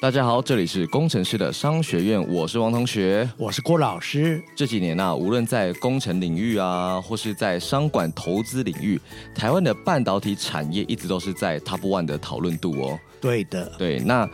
[0.00, 4.42] 大家好，这里是工程师的商学院，我是王同学，我是郭老师。
[4.54, 9.00] 这几年啊，无论在工程领域啊，或是在商管投资领域，
[9.34, 13.00] 台湾的半导体产业一直都是在 top one 的讨论度哦。
[13.20, 14.28] 对的，对，那。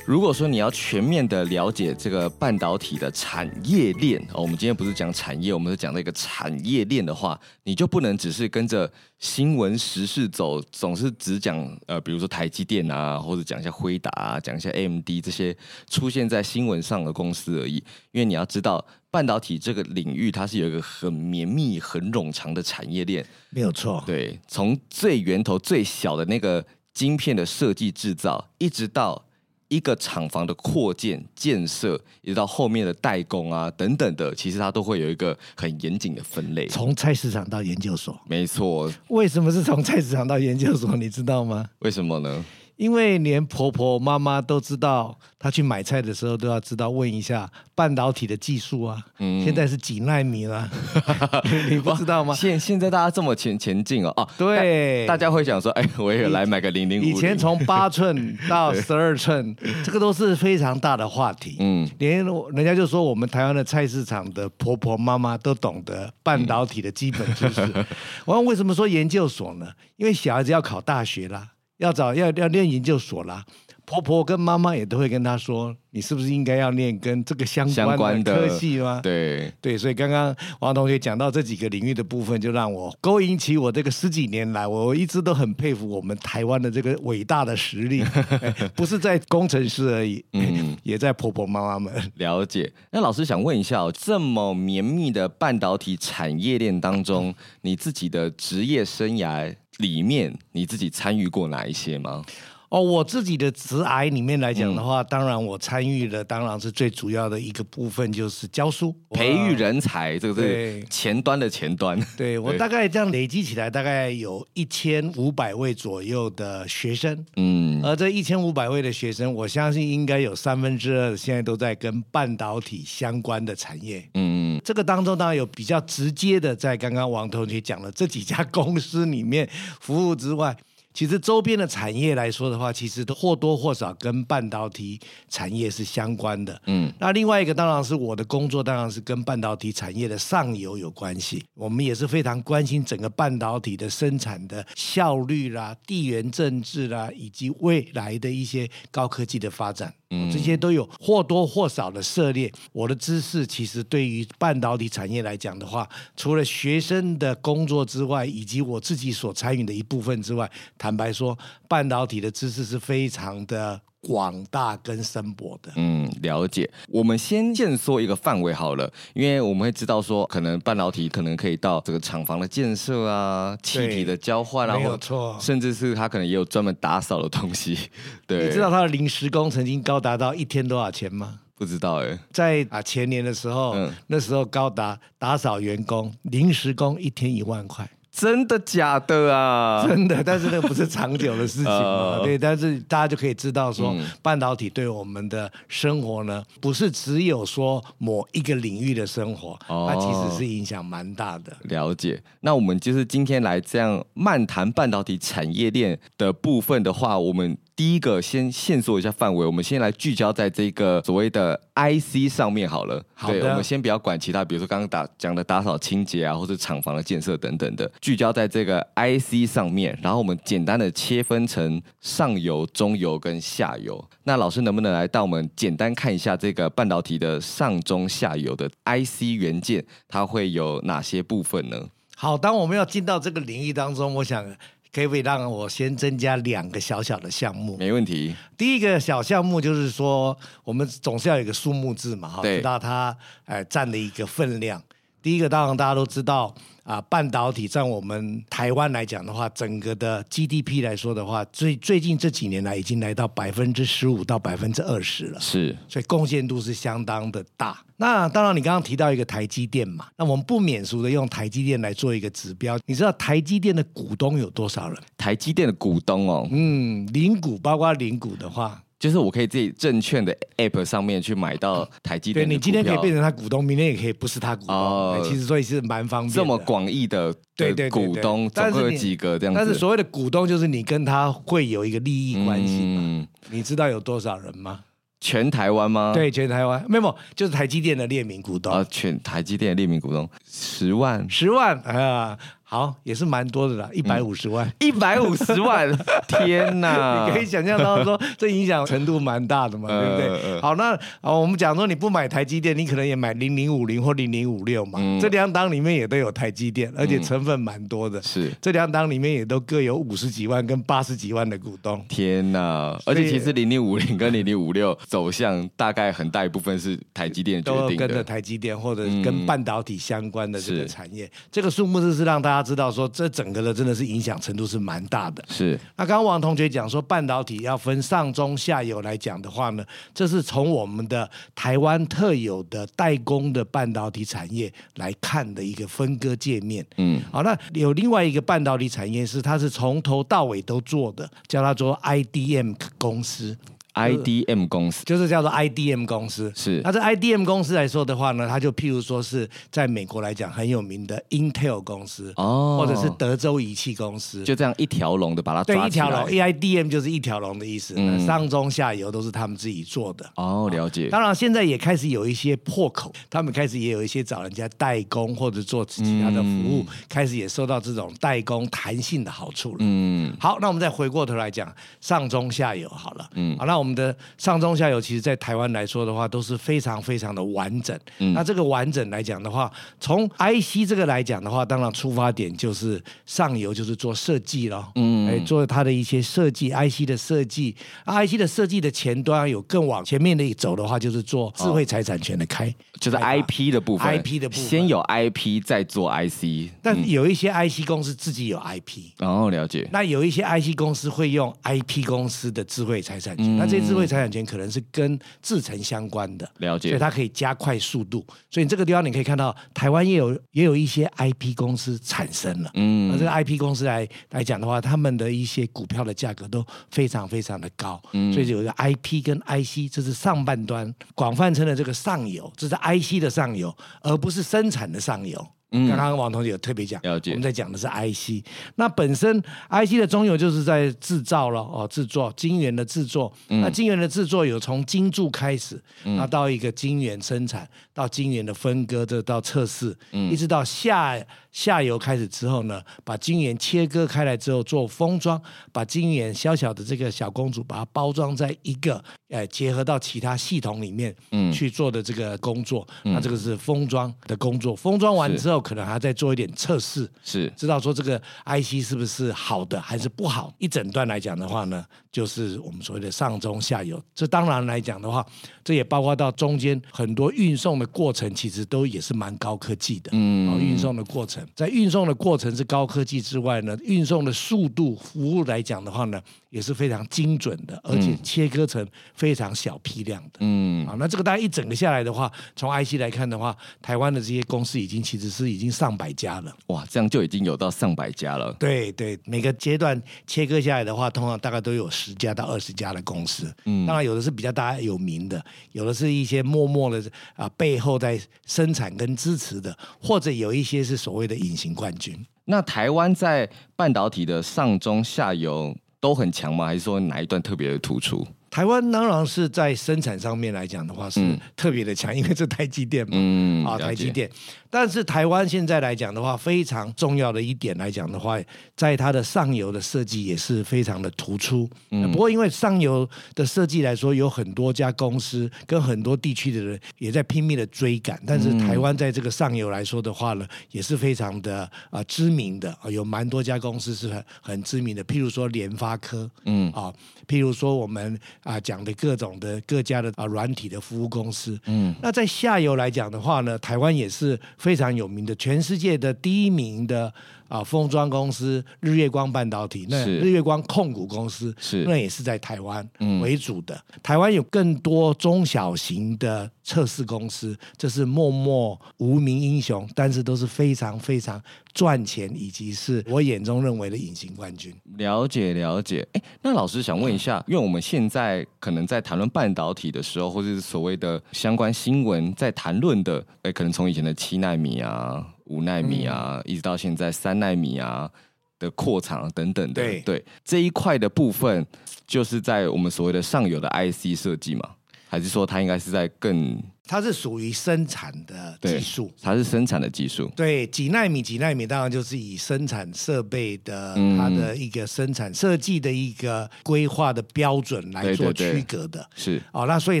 [0.06, 8.88] 如果说你要全面的了解这个半导体的产业链哦，我们今天不是讲产业，我们是讲那个产业链的话，你就不能只是跟着
[9.18, 15.56] 新闻时事走，总是只讲呃，比如说台积电啊，或者讲一下辉达啊，讲一下 AMD 这些
[15.90, 17.74] 出现在新闻上的公司而已。
[18.12, 24.00] 因为你要知道，半导体这个领域它是有一个很绵密、很冗长的产业链，没有错。
[24.06, 26.64] 对，从最源头最小的那个
[26.94, 29.25] 晶片的设计制造，一直到
[29.68, 36.66] 一个厂房的扩建建设，一直到后面的代工啊等等的，其实它都会有一个很严谨的分类。
[36.68, 38.92] 从菜市场到研究所，没错。
[39.08, 40.96] 为什么是从菜市场到研究所？
[40.96, 41.68] 你知道吗？
[41.80, 42.44] 为什么呢？
[42.76, 49.02] 因为连婆婆妈妈都知道，她去买菜的时候都要知道问一下半导体的技术啊。
[49.18, 50.70] 嗯，现在是几纳米了？
[51.70, 52.34] 你不知道吗？
[52.34, 54.12] 现现在大家这么前前进哦。
[54.16, 57.04] 哦，对，大家会想说，哎，我也来买个零零五。
[57.04, 61.56] 以前从八寸到十二寸，对 这个都是非常大的话题。
[61.60, 67.62] 嗯，连人家就说我们台湾的菜市场的婆婆妈妈都懂得半导体的基本知识。
[67.74, 67.84] 嗯、
[68.26, 69.68] 我问为什么说研究所呢？
[69.96, 71.52] 因为小孩子要考大学啦。
[71.78, 73.44] 要找要要念研究所啦，
[73.84, 79.00] 婆婆跟妈妈也都会跟她说，你是不是应该要念跟这个相关的科系吗？
[79.02, 88.02] 对对，所以刚刚王同学讲到这几个领域的部分，就让我勾引起我这个十几年来，我一直都很佩服我们台湾的这个伟大的实力，
[88.74, 91.92] 不是在工程师而已，嗯， 也在婆婆妈妈们。
[92.16, 92.72] 了解。
[92.90, 99.54] 那老师想问一下哦，这么绵密的半导体产业链当中， 你自己的职业生涯？
[99.78, 102.24] 里面你自己参与过哪一些吗？
[102.68, 111.96] 哦，我自己的职癌里面来讲的话，嗯、当然我参与的当然是最主要的一个部分，就是教书、培育人才，这个是前端的前端。
[112.16, 117.24] 对，对我大概这样累积起来，大概有一千五百位左右的学生。
[117.36, 124.04] 嗯，而这一千五百位的学生，我相信应该有三分之二现在都在跟半导体相关的产业。
[124.14, 129.48] 嗯，这个当中当然有比较直接的，在刚刚王同学讲了这几家公司里面
[129.80, 130.56] 服务之外。
[130.96, 134.98] 其实周边的产业来说的话，其实都或多或少跟半导体
[135.28, 136.58] 产业是相关的。
[136.64, 141.44] 嗯，那另外一个当然是我的工作，当然是跟半导体产业的上游有关系。
[141.52, 149.92] 我们也是非常关心整个半导体的生产的效率啦、地缘政治啦，以及未来的一些高科技的发展。
[150.10, 152.52] 嗯，这些都有或多或少的涉猎。
[152.72, 161.36] 我的知识其实对于半导体产业来讲的话，除了学生的工作之外，以及我自己所参与的一部分之外，坦白说，
[161.68, 163.80] 半导体的知识是非常的。
[164.06, 166.70] 广大跟深博的，嗯，了解。
[166.88, 177.76] 我们先限缩一个范围好了，因为我们会知道说，可能半导体可能可以到这个厂房的建设啊，气体的交换啊，没有错，甚至是他可能也有专门打扫的东西。
[178.28, 181.40] 对，你知道他的临时工曾经高达到一天多少钱吗？
[181.56, 187.90] 不知道哎、欸，在啊前年的时候，嗯、那时候高达打扫员工临时工一天一万块。
[188.16, 189.86] 真的假的啊？
[189.86, 192.16] 真的，但是那个不是长久的事情嘛。
[192.16, 201.54] 呃、对，但是大家就可以知道说，嗯、半导体对我们的生活呢，不是只有说某一个领域的生活，哦、它其实是影响蛮大的。
[201.64, 202.22] 了解。
[202.40, 207.58] 那我们就是今天来这样漫谈半导体产业链的部分的话，我们。
[207.76, 213.04] 第一个先限缩一下范围，我们先来聚焦在这个所谓的 IC 上面好了。
[213.12, 219.96] 好的，对，我们先不要管其他，比如说刚刚打讲的打扫清洁啊，或者厂房的建设等等的，聚焦在这个 IC 上面。
[220.02, 224.02] 然后我们简单的切分成上游、中游跟下游。
[224.24, 231.88] 那老师能不能来带我们简单看一下这个半导体的上中下游的 IC 元件，它会有哪些部分呢？
[232.16, 234.56] 好，当我们要进到这个领域当中，我想。
[234.96, 237.76] 可以不可以让我先增加两个小小的项目？
[237.76, 238.34] 没问题。
[238.56, 240.34] 第一个小项目就是说，
[240.64, 243.14] 我们总是要有一个数目字嘛，哈，知道它
[243.44, 244.82] 呃占的一个分量。
[245.26, 246.54] 第一个当然大家都知道。
[246.84, 257.76] 啊，半导体在我们台湾来讲的话，整个的 GDP 来说的话，最最近这几年来已经来到百分之十五到百分之二十了，是，所以贡献度是相当的大。
[257.96, 262.78] 那当然，你刚刚提到一个台积电嘛，那我们不免俗的用台积电来做一个指标。
[262.86, 264.96] 你知道台积电的股东有多少人？
[265.18, 272.46] 台积电的股东哦，嗯，零股包括零股的话，就是我可以自己证券的 App 上面去买到台积电。
[272.46, 274.74] 对，你今天可以变成他股东，明天也可以不是他股东。
[274.74, 276.32] 哦，其实所以是蛮方便。
[276.32, 279.60] 这么广义的对对股东，总共有几个这样子？
[279.60, 282.80] 但是所谓的股东，就是你跟他会有一个利益关系。
[282.82, 284.80] 嗯，你知道有多少人吗？
[285.20, 286.12] 全台湾吗？
[286.14, 292.38] 对，全台湾没有，就是台积电的列名股东啊，全台积电的列名股东十万，十万啊。
[292.68, 295.88] 好，也是蛮多的啦，一百五十万，一百五十万，
[296.26, 297.24] 天哪！
[297.28, 300.60] 你可以想象到说，这影响程度蛮大的嘛，对不对？
[300.60, 308.20] 好，那啊我们讲说你不买台积电，你可能也买零零五零或零零五六嘛，这两档里面也都有台积电，而且成分蛮多的。
[308.20, 312.04] 是，这两档里面也都各有五十几万跟八十几万的股东。
[312.08, 313.00] 天哪！
[313.06, 322.55] 而且其实零零五零跟零零五六走向大概很大一部分是台积电决定的，跟着台积电或者跟半导体相关的这个产业，这个数目就是让大家。
[322.56, 325.44] 大家知道说，这整个的真的是影响程度是蛮大的。
[325.46, 325.78] 是。
[325.96, 336.86] 那刚刚王同学讲说，半导体要分上中下游来讲的话呢，这是从我们的台湾特有的代工的半导体产业来看的一个分割界面。
[336.96, 337.20] 嗯。
[337.30, 343.54] 好，那有另外一个半导体产业是，它是从头到尾都做的，叫它做 IDM 公司。
[343.96, 346.82] IDM 公司就是叫做 IDM 公司，是。
[346.84, 360.30] 那这 IDM 公司来说的话呢，它就譬如说是在美国来讲很有名的 Intel 公司，哦，或者是德州仪器公司，就这样一条龙的把它抓对一条龙，IDM 就是一条龙的意思，嗯，上中下游都是他们自己做的。
[360.36, 361.08] 哦，了解。
[361.08, 369.76] 当然现在也开始有一些破口，他们开始也有一些找人家代工或者做其他的服务，嗯，开始也受到这种代工弹性的好处了。
[369.80, 371.72] 嗯，好，那我们再回过头来讲
[372.02, 373.26] 上中下游好了。
[373.36, 373.85] 嗯，好，那我们。
[373.86, 377.96] 我们的上中下游，其实，在台湾来说的话，都是非常非常的完整。
[378.18, 384.90] 嗯，那这个完整来讲的话，从 IC 这个来讲的话，当然出发点就是上游就是做设计咯。
[384.96, 396.72] 嗯，哎，做它的一些设计，IC 的设计，IC 的设计的前端有更往前面的一走的话，就是做智慧财产权的开，就是 IP 的部分，IP 的部分，先有 IP 再做 IC。
[396.82, 399.88] 但有一些 IC 公司自己有 IP，哦，了解。
[399.92, 403.75] 那有一些 IC 公司会用 IP 公司的智慧财产权，那这。
[403.80, 408.24] 智慧财产权可能是跟制成相关的，了解，所以它可以加快速度。
[408.50, 412.70] 所以你这个地方你可以看到，台湾也有也有一些 IP 公司产生了。
[412.74, 418.00] 嗯，那这个 IP 公司来来讲的话，他们的一些股票的价格都非常非常的高。
[418.12, 425.46] 嗯，所以有一个 IP 跟 IC，这是上半端广泛称的这个上游，这是 IC 的上游，而不是生产的上游。
[425.72, 428.44] 嗯，刚刚王同学有特别讲，了解，我们在讲的是 IC。
[428.76, 433.32] 那本身 IC 的中游就是在制造了哦，制作晶圆的制作。
[433.48, 441.20] 嗯、那晶圆的制作有从晶柱开始，那、嗯、到一个晶圆生产，到晶圆的分割，这到测试，嗯、一直到下
[441.50, 445.40] 下游开始之后呢，把晶圆切割开来之后做封装，
[445.72, 449.02] 把晶圆小小的这个小公主把它包装在一个。
[449.28, 454.76] 哎，结合到其他系统里面，嗯，去做的这个工作，嗯、那这个是封装的工作。
[454.76, 460.54] 封装完之后，可能还要再做一点测试，是知道说这个 IC 是不是好的还是不好。
[460.58, 464.00] 一整段来讲的话呢，就是我们所谓的上中下游。
[464.14, 465.26] 这当然来讲的话，
[465.64, 470.10] 这也包括到中间很多运送的过程，其实都也是蛮高科技的。
[470.12, 478.86] 嗯，运送的过程，在运送的过程是高科技之外呢，运送的速度服务来讲的话呢，也是非常精准的，而且切割成。
[479.14, 488.52] 非常小批量的，嗯，啊，那这个大概一整个下来的话，从 IC 来看的话，台湾的这些公司已经其实是已经上百家了，哇，这样就已经有到上百家了。
[488.58, 502.16] 对对，每个阶段切割下来的话，通常大概都有十家到二十家的公司，嗯，当然有的是比较大家有名的，有的是一些默默的啊背后在生产跟支持的，或者有一些是所谓的隐形冠军。
[502.44, 506.66] 那台湾在半导体的上中下游都很强吗？
[506.66, 508.26] 还是说哪一段特别的突出？
[508.48, 511.20] 台湾当然是在生产上面来讲的话是
[511.54, 514.30] 特别的强，嗯、因为是台积电嘛，嗯、啊，台积电。
[514.70, 518.38] 但是台湾现在来讲的话，非常重要的一点来讲的话，
[518.76, 521.68] 在它的上游的设计也是非常的突出。
[521.90, 528.20] 嗯，不过因为上游的设计来说，有很多家公司跟很多地区的人也在拼命的追赶。
[528.26, 535.04] 但是台湾在这个上游来说的话呢，也是非常的啊、呃、知名的啊，有蛮多家公司是很很知名的。
[535.04, 536.92] 譬如说联发科，嗯啊，
[537.28, 544.38] 譬如说我们啊讲的各种的各家的啊软体的服务公司，嗯，那在下游来讲的话呢，台湾也是。
[544.56, 547.12] 非常有名的，全世界的第一名的
[547.48, 552.86] 啊，封装公司日月光半导体，那日月光控股公司是那也是在台湾
[553.20, 553.74] 为主的。
[553.74, 561.40] 嗯、台湾有更多中小型的测试公司，这是默默无名英雄，但是都是非常非常
[561.72, 564.74] 赚钱，以及是我眼中认为的隐形冠军。
[564.96, 575.24] 了解了解，哎，那老师想问一下，嗯、因为我们现在可能在谈论半导体的时候，或者是所谓的相关新闻，在谈论的，哎，可能从以前的七纳米啊。
[575.46, 578.10] 五纳米啊，嗯、一直到现在三纳米啊
[578.58, 581.66] 的扩厂等等的，对，对这一块的部分，
[582.06, 584.70] 就是在我们所谓的上游的 IC 设计嘛，
[585.08, 586.62] 还是说它应该是在更？
[586.86, 590.30] 它是属于生产的技术，它是生产的技术。
[590.36, 599.04] 对，几纳米几纳米，当然就是以生产设备的它的一个生产设计的一个规划的标准来做区隔的。
[599.16, 600.00] 是哦，那所以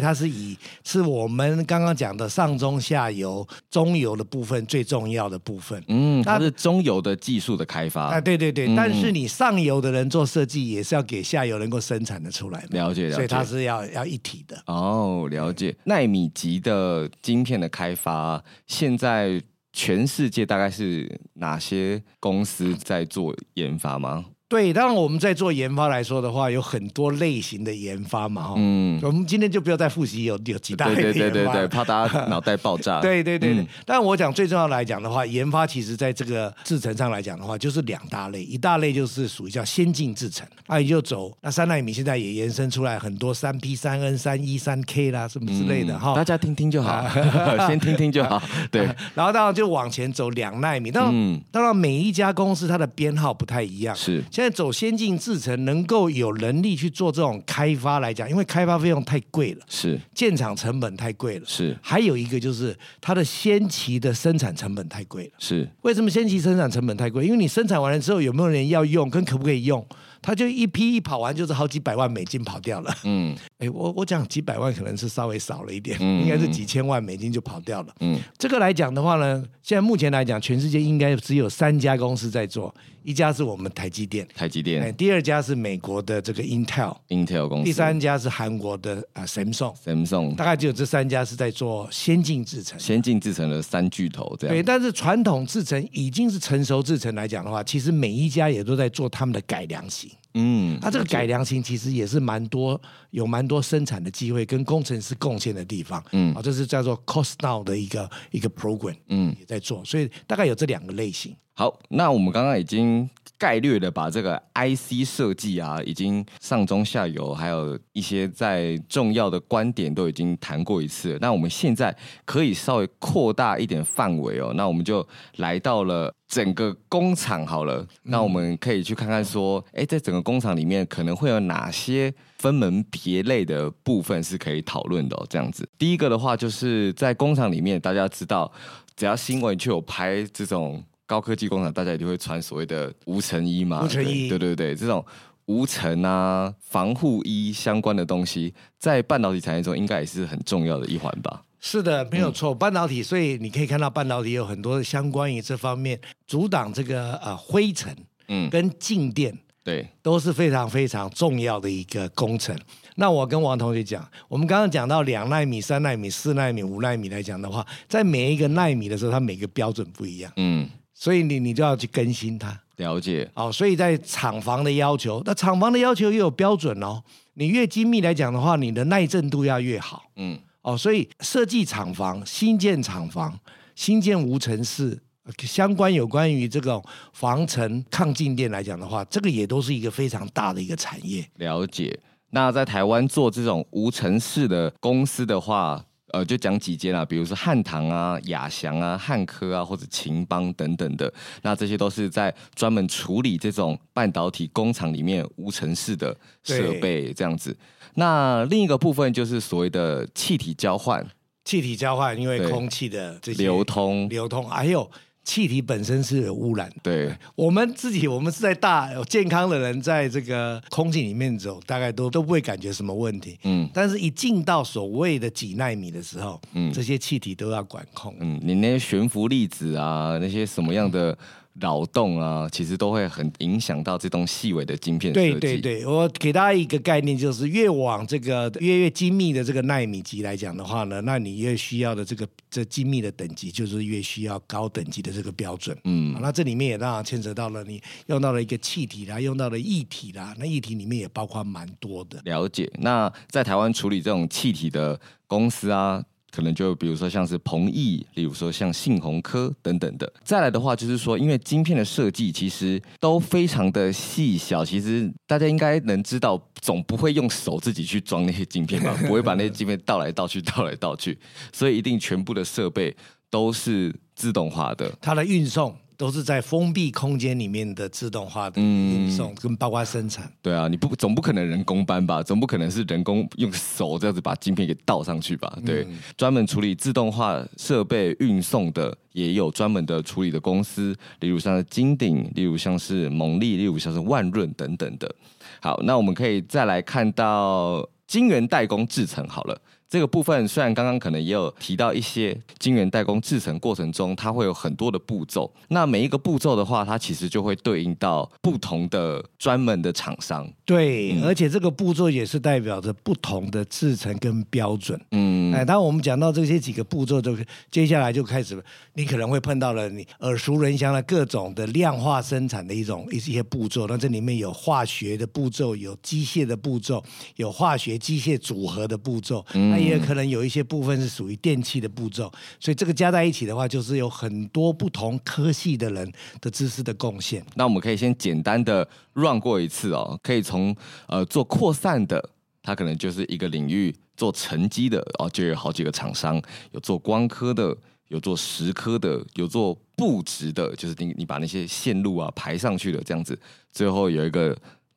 [0.00, 5.82] 它是以是我们刚刚讲的上中下游、中游的部分最重要的部分。
[5.88, 8.04] 嗯，它是中游的技术的开发。
[8.04, 12.64] 啊，对对对，嗯、但是你上游的人做设计，也是要给下游能够生产的出来。
[12.70, 14.56] 了解了解，所以它是要要一体的。
[14.66, 15.74] 哦，了解。
[15.82, 16.75] 纳米级的。
[16.76, 19.42] 呃，晶片的开发，现在
[19.72, 24.26] 全世界大概是哪些公司在做研发吗？
[24.48, 28.54] 对，当然我们在做研发来说的话，有很多类型的研发嘛，哈。
[28.56, 33.00] 嗯，我们今天就不要再复习有有几大类的研发，对对对对，怕大家脑袋 爆炸。
[33.00, 46.14] 对对对，对、嗯、但我讲最重要来讲的话，研发其实在这个制程上来讲的话，就是两大类，一大类就是属于叫先进制程，啊，也就走那三纳米，现在也延伸出来很多三 P、三 N、三 E、三 K 啦，什么之类的哈、嗯。
[46.14, 47.04] 大家听听就好，
[47.66, 48.40] 先听听就好。
[48.70, 55.16] 对，然后当然就往前走两纳米，当然、嗯、当然每一家公司它的编号不太一样，是现在走先进。
[55.18, 67.24] 制程能够有能力去做这种开发来讲，因为开发费用太贵了，是建厂成本太贵了，是还有一个就是它的先期的生产成本太贵了，是为什么先期生产成本太贵？
[67.24, 69.84] 因为你生产完了之后有没有人要用，跟可不可以用？
[70.26, 72.92] 他就一批一跑完就是好几百万美金跑掉了。
[73.04, 77.94] 嗯， 哎，我我讲几百万可能是稍微少了一点，嗯、应该是几千万美金就跑掉了。
[78.00, 94.56] 嗯，这个来讲的话呢，现在目前来讲，全世界应该只有三家公司在做，一家是我们台积电，台积电，第二家是美国的这个 Intel，Intel 公司，第三家是韩国的啊 Samsung，Samsung，大概只有这三家是在做先进制程，先进制程的三巨头这样。
[94.56, 100.10] 对，但是传统制程已经是成熟制程来讲的话，其实每一家也都在做他们的改良型。
[100.38, 106.04] 嗯，它这个改良型其实也是蛮多，有蛮多生产的机会跟工程师贡献的地方。
[106.12, 111.34] 嗯，啊，这是叫做 Cost Now 的一个一个 program，嗯，也在做，所以大概有这两个类型。
[111.58, 113.08] 好，那我们刚刚已经
[113.38, 121.16] 概略的把这个 IC 设计啊，已经上中下游，还有一些在重要的观点都已经谈过一次。
[121.18, 121.96] 那我们现在
[122.26, 127.86] 可以稍微扩大一点范围哦，那我们就来到了整个工厂好了。
[128.02, 135.26] 那我们可以去看看说，哎，在整个工厂里面可能会有哪些分门别类的部分是可以讨论的哦。
[135.30, 138.52] 这样子，第一个的话就是在工厂里面，大家知道，
[138.94, 140.84] 只要新闻就有拍这种。
[141.06, 143.82] 高科技工厂，大家一定会穿所谓的无尘衣嘛？
[143.84, 145.04] 无尘衣，对对对，这种
[145.46, 151.44] 无尘啊、防护衣相关的东西，在半导体产业中应该也是很重要的一环吧？
[151.60, 152.52] 是的，没有错。
[152.52, 157.96] 嗯、半导体，所以你可以看到半导体有很多相关于这方面阻挡这个呃灰尘，
[158.28, 162.56] 嗯，跟静电，对，都是非常非常重要的一个工程。
[162.96, 170.68] 那我跟王同学讲，我们刚刚讲到两纳米、三纳米、四纳米、五纳米来讲的话，在每一个纳米的时候，它每个标准不一样，嗯。
[170.98, 173.52] 所以你你就要去更新它，了解哦。
[173.52, 177.02] 所以在厂房的要求，那厂房的要求也有标准哦。
[177.34, 180.04] 你越精密来讲的话，你的耐震度要越好。
[180.16, 183.38] 嗯，哦，所以设计厂房、新建厂房、
[183.74, 184.98] 新建无尘室，
[185.40, 191.28] 相关有关于这个防尘抗静电来讲的话，这个也都是一个非常大的一个产业。
[191.34, 192.00] 了解。
[192.30, 195.84] 那在台湾做这种无尘室的公司的话。
[196.12, 207.56] 呃，就讲几间啊，比如说汉唐啊、雅翔啊、汉科啊，或者秦邦等等的，那这些都是在专门处理这种半导体工厂里面无尘室的设备这样子。
[207.94, 211.06] 那另一个部分就是所谓的气体交换，
[211.44, 214.90] 气体交换，因为空气的这些流通，流通，还有。
[215.26, 223.36] 气体本身是有污染，对，我们自己，我们是在大健康的人，在这个空气里面走，大概都都不会感觉什么问题。
[223.42, 228.14] 嗯，但是一进到所谓的几纳米的时候，嗯，这些气体都要管控。
[228.20, 231.18] 嗯，你那些悬浮粒子啊，那些什么样的
[231.60, 235.30] 扰动啊，其实都会很影响到这种细微的晶片设计。
[235.38, 245.76] 对对对，我给大家一个概念，就是越往这个越越精密的这个纳米级来讲的话呢，那你越需要的这个这精密的等级，就是越需要高等级的这个标准。
[245.84, 252.20] 嗯，那这里面也当然牵扯到了你用到了一个气体啦，用到了液体啦，那液体里面也包括蛮多的。
[252.24, 252.70] 了解。
[252.80, 256.04] 那在台湾处理这种气体的公司啊。
[256.30, 260.12] 可能就比如说像是鹏毅，例如说像信鸿科等等的。
[260.22, 268.94] 再来的话，就是说，因为晶片的设计其实都非常的细小，其实大家应该能知道，总不会用手自己去装那些晶片吧？
[269.06, 271.18] 不会把那些晶片倒来倒去、倒来倒去，
[271.52, 272.94] 所以一定全部的设备
[273.30, 274.92] 都是自动化的。
[275.00, 275.74] 它的运送。
[275.96, 280.30] 都是在封闭空间里面的自动化的运送，跟包括生产。
[280.42, 282.22] 对啊，你不总不可能人工搬吧？
[282.22, 285.58] 总不可能是人工用手这样子把晶片给倒上去吧？
[285.64, 295.12] 对，嗯、专门处理自动化设备运送的，也有专门的处理的公司，例如像是金鼎，例如像是蒙利，例如像是万润等等的。
[295.60, 299.60] 好，那我们可以再来看到晶圆代工制成好了。
[299.88, 305.52] 这个部分虽然刚刚可能也有提到一些晶圆代工制成过程中，它会有很多的步骤。
[305.68, 310.48] 那每一个步骤的话，它其实就会对应到不同的专门的厂商。
[310.64, 315.00] 对，嗯、而且这个步骤也是代表着不同的制成跟标准。
[315.12, 317.36] 嗯，哎，当我们讲到这些几个步骤，就
[317.70, 318.60] 接下来就开始，
[318.94, 323.86] 你可能会碰到了你耳熟能详的各种的量化生产的一种一些步骤。
[323.86, 327.00] 那这里面有化学的步骤，有机械的步骤，
[327.36, 329.46] 有化学机械组合的步骤。
[329.54, 329.75] 嗯。
[329.80, 337.44] 也可能有一些部分是属于电器的步骤，所以这个加在一起的话，就是有很多不同科系的人的知识的贡献。
[337.54, 340.74] 那我们可以先简单的 run 过一次哦，可以从
[341.06, 342.30] 呃做扩散的，
[342.62, 346.40] 它可能就是一个领域；做沉积的哦，就有好几个厂商，
[346.72, 347.76] 有做光科的，
[348.08, 353.38] 有做石科的，有做布置的，就是你你把那些线路啊排上去的这样子，
[353.72, 354.56] 最后有一个。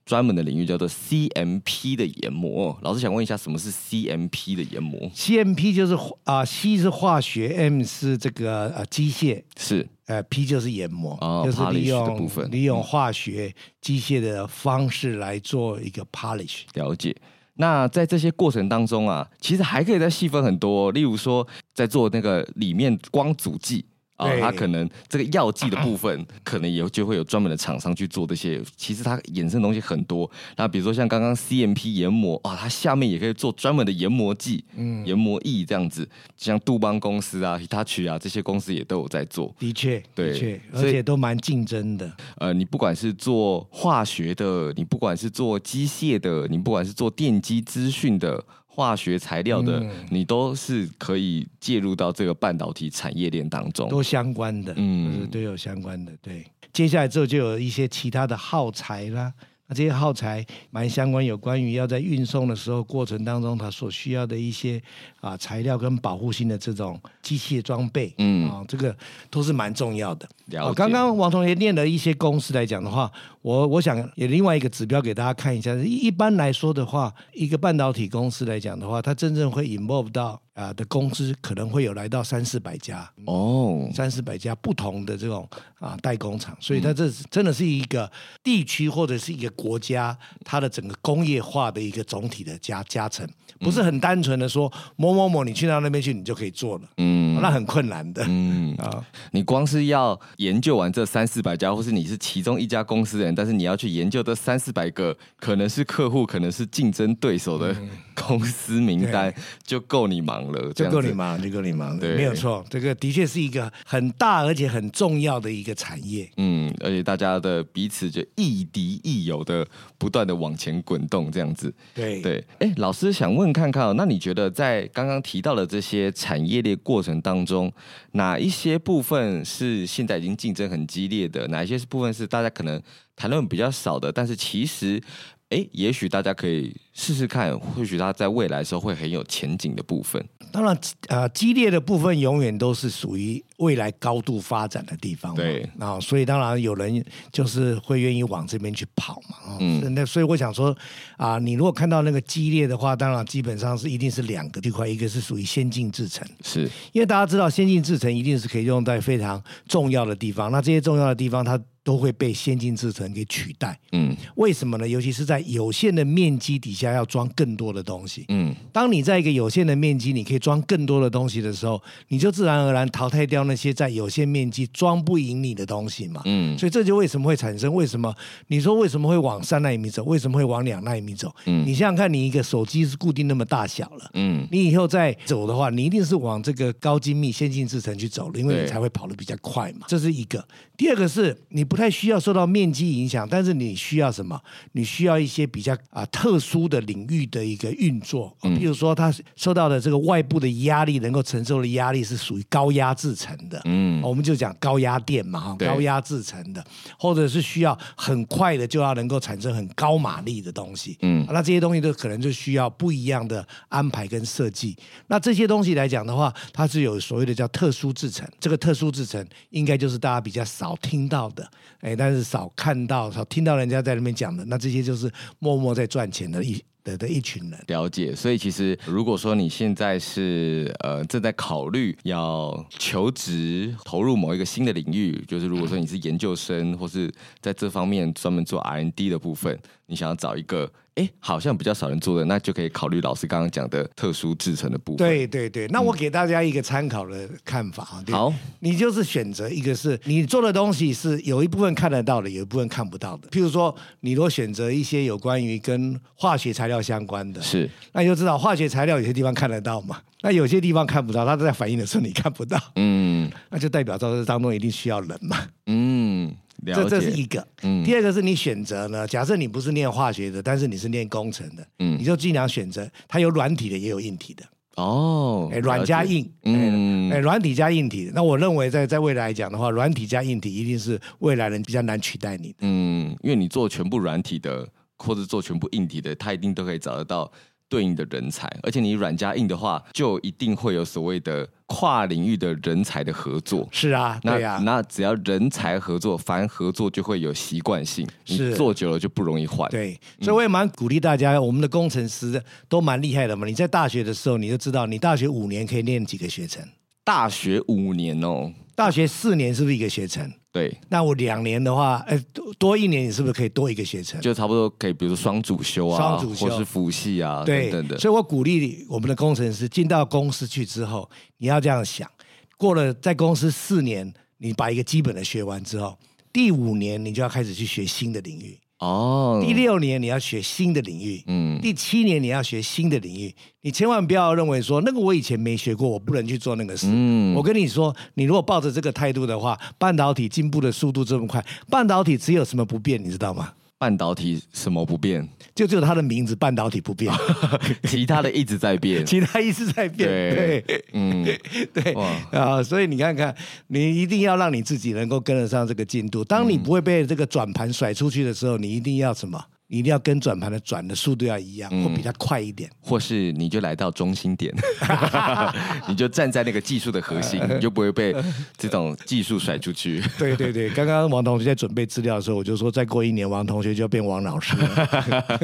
[0.09, 16.61] 专门的领域叫做 CMP 的研磨，老师想问一下，什么是 CMP 的研磨？CMP 就是啊、呃、C 是化学，M 是这个呃机械，是呃 P 就是研磨，哦、就是利用的部分，利用化学机械的方式来做一个 polish。
[16.73, 17.15] 了解。
[17.57, 23.85] 那在这些过程当中啊，其实还可以再细分很多，例如说在做那个里面光阻剂。
[24.19, 28.61] 啊、哦，它可能这个药剂的部分，可能也就会有专门的厂商去做这些。
[28.75, 30.29] 其实它衍生的东西很多。
[30.57, 36.07] 那比如说像刚刚 CMP 研磨啊、哦，它下面也可以做专门的研磨剂、嗯，研磨液这样子。
[36.35, 39.55] 像杜邦公司啊、Hitachi 啊这些公司也都有在做。
[39.57, 42.11] 的确，对，的确，而且都蛮竞争的。
[42.39, 48.43] 呃，你不管是做化学的，你不管是做机械的，你不管是做电机资讯的。
[48.79, 56.13] 化学材料的，嗯、你都是可以介入到这个半导体产业链当中，都相关的，嗯，都有相关的。
[56.21, 59.33] 对，接下来之后就有一些其他的耗材啦。
[59.67, 64.81] 那这些耗材蛮相关，有关于要在运送的时候过程当中，它所需要的一些
[65.19, 68.95] 啊材料跟保护性的这种机械装备，嗯啊，这个
[69.29, 70.27] 都是蛮重要的。
[70.47, 70.73] 了解。
[70.73, 73.11] 刚刚王同学念的一些公司来讲的话，
[73.41, 75.73] 我我想也另外一个指标给大家看一下。
[75.75, 80.41] 一般来说的话，一个半导体公司来讲的话，它真正会 involve 到。
[80.59, 85.47] 啊的公司可能会有来到三四百家哦，三四百家不同的这种
[85.79, 88.11] 啊代工厂，所以它这真的是一个
[88.43, 93.25] 地区或者是一个国家它的整个工业化的一个总体的加加成，
[93.61, 98.75] 不是很单纯的说某某某你去到那边去你就可以做了，嗯，那很困难的，嗯。
[98.79, 107.75] 啊，你光是要研究完这三四百家，或是你是其中一家公司的人，但是你要去研究这三四百个可能是客户，可能是竞争对手的
[108.15, 110.73] 公司名单，就够你忙了。
[110.73, 112.65] 就够你忙，就够你忙，对，没有错。
[112.69, 116.29] 这个的确是一个很大而且很重要的一个产业。
[116.37, 119.65] 嗯，而且大家的彼此就亦敌亦友的，
[119.97, 121.73] 不断的往前滚动，这样子。
[121.93, 122.43] 对对。
[122.59, 127.71] 哎，老师想问看看，那你觉得在刚刚提到的这些产业链过程当中，
[128.13, 131.47] 哪一些部分是现在已经竞争很激烈的？
[131.47, 132.81] 哪一些部分是大家可能
[133.19, 134.09] 谈论比较少的？
[134.11, 135.03] 但是其实。
[135.49, 140.21] 哎，也许大家可以试试看，或许它在未来的时候会很有前景的部分。
[140.51, 145.33] 当然，呃，激烈的部分永远都是属于未来高度发展的地方。
[145.33, 149.57] 对，啊，所以当然有人就是会愿意往这边去跑嘛。
[149.61, 150.75] 嗯，那所以我想说，
[151.15, 160.51] 啊，你如果看到那个激烈的话，当然基本上是一定是两个区块，一个是属于先进制程，是因为大家知道先进制程一定是可以用在非常重要的地方。
[160.51, 163.79] 那这些重要的地方，它都会被先进制程给取代。
[163.91, 164.87] 嗯，为什么呢？
[164.87, 168.25] 尤其是在有限的面积底下家要装更多的东西。
[168.29, 176.21] 嗯，当你在一个有限的面积，你可以装更多的东西的时候，你就自然而然淘汰掉那些在有限面积装不赢你的东西嘛。
[176.25, 177.73] 嗯，所以这就为什么会产生？
[177.73, 178.13] 为什么
[178.47, 180.03] 你说为什么会往三纳米走？
[180.03, 181.33] 为什么会往两纳米走？
[181.45, 189.87] 嗯，你想想看，你一个手机是固定那么大小了，嗯，你以后再走的话，你一定是往这个高精密、先进制程去走了，因为你才会跑得比较快嘛。
[189.87, 190.47] 这是一个。
[190.77, 194.39] 第二个是你不太需要受到面积影响，但是你需要什么？
[194.73, 206.63] 你需要一些比较啊特殊的领域的一个运作，嗯，比如说它受到的这个外部的压力，能够承受的压力是属于高压制成的，嗯，我们就讲高压电嘛，哈，高压制成的，
[206.97, 214.77] 或者是需要很快的就要能够产生很高马力的东西，嗯，那这些东西都可能就需要不一样的安排跟设计。
[215.07, 220.69] 那这些东西来讲的话，它是有所谓的叫特殊制成，这个特殊制成应该就是大家比较少。
[220.69, 227.59] 少听到的，哎，但是少看到、少听到人家在那边讲的，那这些就是默默在赚钱的一的的一群人。
[227.67, 237.11] 了解，所以其实如果说你现在是呃正在考虑要求职、投入某一个新的领域，就是如果说你是研究生，或是
[237.41, 240.71] 在这方面专门做 R&D 的部分，你想要找一个。
[240.99, 244.97] 哎，好像比较少人做的，那就可以考虑老师刚刚讲的特殊制成的部分。
[244.97, 248.03] 对对对，那我给大家一个参考的看法啊。
[248.11, 253.29] 好，你就是选择一个是你做的东西是有一部分看得到的，有一部分看不到的。
[253.29, 262.59] 譬如说，你如果选择一些有关于跟化学材料相关的，是，那你就知道化学材料有些地方看得到嘛，那有些地方看不到，它在反应的时候你看不到。
[262.75, 265.37] 嗯，那就代表在这当中一定需要人嘛。
[265.67, 266.35] 嗯。
[266.65, 269.07] 这这是一个，嗯，第二个是你选择呢。
[269.07, 274.43] 假设你不是念化学的，但是你是念工程的，嗯，你就尽量选择它有软体的，也有硬体的。
[274.75, 278.11] 哦，哎，软加硬，嗯，哎，软体加硬体。
[278.13, 282.55] 那我认为在在未来来讲的话，软体加硬体一定是未来人比较难取代你的。
[282.61, 284.67] 嗯，因为你做全部软体的，
[284.97, 287.29] 或者做全部硬体的，他一定都可以找得到。
[287.69, 293.69] 对应的人才，而且你软加硬的话，就一定会有所谓的跨领域的人才的合作。
[293.71, 299.69] 是啊，那那只要人才合作，凡合作就会有习惯性，是你做久了就不容易换。
[299.69, 303.45] 对，所以我也蛮鼓励大家，我们的工程师都蛮厉害的嘛。
[303.45, 306.67] 你在大学的时候，你就知道，你大学五年可以念几个学程？
[307.03, 310.31] 大学五年哦，大学四年是不是一个学程？
[310.53, 312.17] 对，那我两年的话，哎，
[312.57, 314.21] 多一年，你是不是可以多一个学程？
[314.21, 317.99] 就差不多可以，比如说双主修啊，双主修或是辅系啊，对等等的。
[317.99, 322.09] 所以我鼓励我们的工程师进到公司去之后，你要这样想：
[322.55, 325.99] 过了在公司四年，你把一个基本的学完之后，
[326.31, 328.57] 第五年你就要开始去学新的领域。
[328.79, 336.87] 哦，第六年你要学新的领域，嗯，第七年你要学新的领域，你千万不要认为说那个我以前没学过，我不能去做那个事。
[336.89, 343.53] 嗯，我跟你说，你如果抱着这个态度的话，半导体进步的速度这么快，半导体只有什么不变，你知道吗？
[343.79, 345.27] 半导体什么不变？
[345.55, 347.11] 就只有它的名字，半导体不变，
[347.87, 350.07] 其他的一直在变， 其他一直在变。
[350.07, 351.23] 对，对嗯，
[351.73, 353.33] 对哇啊，所以你看看，
[353.67, 356.25] 你一定要让你自己能够跟得上这个进度。
[356.25, 359.41] 当你不会被这个转盘甩出去的时候，你一定要什么？
[359.71, 364.51] 你一定要跟转盘的转的速度要一样，嗯、或比它快一点，或是你就来到中心点，
[365.87, 368.15] 你就站在那个技术的核心，你就不会被
[368.57, 370.01] 这种技术甩出去。
[370.17, 375.39] 对对对，刚刚王同学在准备资料的时候，我就说再过一年，王同学就要变王老师了。